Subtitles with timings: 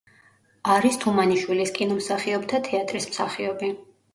[0.75, 3.71] არის თუმანიშვილის კინომსახიობთა თეატრის მსახიობი.